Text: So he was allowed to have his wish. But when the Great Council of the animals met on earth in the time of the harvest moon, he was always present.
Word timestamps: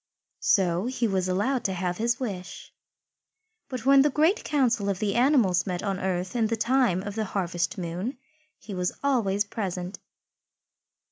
So 0.39 0.87
he 0.87 1.07
was 1.07 1.27
allowed 1.29 1.63
to 1.65 1.73
have 1.75 1.97
his 1.97 2.19
wish. 2.19 2.73
But 3.69 3.85
when 3.85 4.01
the 4.01 4.09
Great 4.09 4.43
Council 4.43 4.89
of 4.89 4.97
the 4.97 5.13
animals 5.13 5.67
met 5.67 5.83
on 5.83 5.99
earth 5.99 6.35
in 6.35 6.47
the 6.47 6.57
time 6.57 7.03
of 7.03 7.13
the 7.13 7.25
harvest 7.25 7.77
moon, 7.77 8.17
he 8.57 8.73
was 8.73 8.93
always 9.03 9.43
present. 9.45 9.99